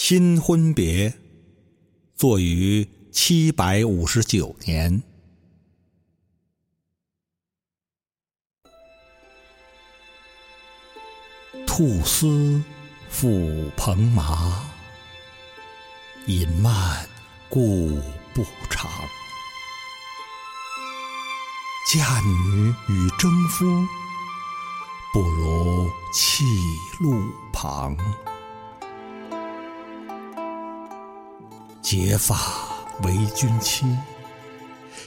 [0.00, 1.12] 新婚别，
[2.14, 5.02] 作于七百五十九年。
[11.66, 12.62] 兔丝
[13.12, 14.70] 覆蓬麻，
[16.26, 17.06] 饮漫
[17.48, 18.00] 故
[18.32, 18.88] 不长。
[21.92, 23.66] 嫁女与征夫，
[25.12, 26.44] 不如弃
[27.00, 27.20] 路
[27.52, 27.96] 旁。
[31.80, 32.36] 结发
[33.02, 33.86] 为君妻，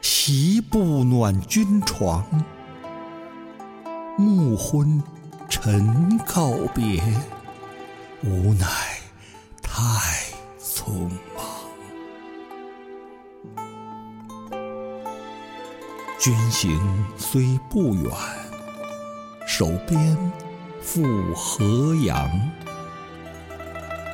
[0.00, 2.24] 席不暖君床。
[4.16, 5.02] 暮昏
[5.48, 7.02] 晨告别，
[8.22, 8.66] 无奈
[9.62, 9.80] 太
[10.60, 11.44] 匆忙。
[16.18, 18.10] 君行虽不远，
[19.46, 20.32] 手边
[20.82, 21.02] 复
[21.34, 22.28] 河阳。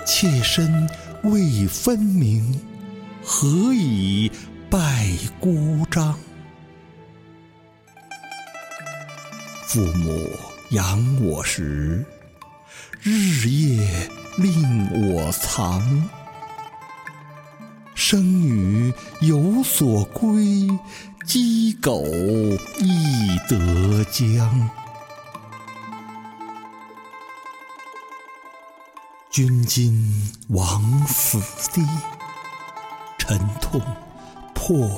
[0.06, 0.86] 妾身
[1.24, 2.60] 未分明，
[3.24, 4.30] 何以
[4.68, 5.08] 拜
[5.40, 6.14] 姑张？
[9.66, 10.28] 父母
[10.70, 12.04] 养我时，
[13.00, 15.82] 日夜令我藏。
[17.94, 20.68] 生女有所归，
[21.24, 22.04] 鸡狗
[22.78, 24.83] 亦得将。
[29.34, 31.40] 君今往死
[31.72, 31.84] 地，
[33.18, 33.82] 沉痛
[34.54, 34.88] 破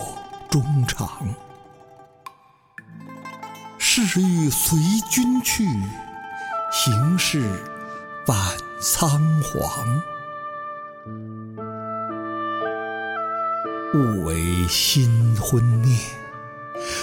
[0.51, 1.09] 衷肠。
[3.79, 4.79] 誓欲随
[5.09, 5.67] 君去，
[6.71, 7.49] 行事
[8.27, 8.39] 晚
[8.79, 10.03] 仓皇。
[13.95, 15.99] 勿为新婚念，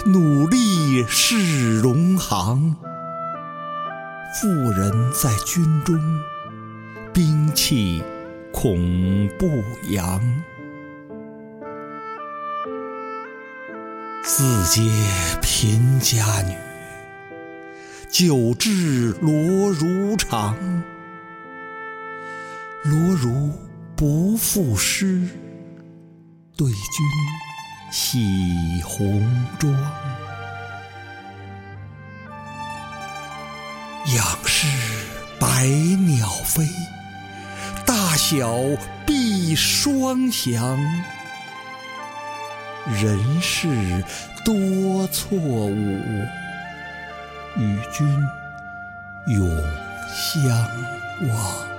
[0.06, 2.75] 努力是戎行。
[4.40, 6.00] 妇人在军中。
[7.14, 8.02] 兵器
[8.52, 10.19] 恐不扬，
[14.24, 14.81] 自嗟
[15.40, 16.56] 贫家女，
[18.09, 20.57] 久治罗如长。
[22.84, 23.52] 罗襦
[23.96, 25.22] 不复施，
[26.57, 27.06] 对君
[27.91, 29.23] 洗红
[29.59, 29.72] 妆。
[34.16, 34.68] 仰视
[35.40, 36.66] 百鸟飞。
[38.23, 38.63] 大小
[39.06, 40.79] 必双翔，
[43.01, 43.67] 人世
[44.45, 45.75] 多错误，
[47.57, 48.07] 与君
[49.25, 49.50] 永
[50.07, 50.50] 相
[51.28, 51.72] 望。